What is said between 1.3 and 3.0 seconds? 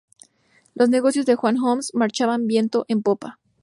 Juan Homs marchaban viento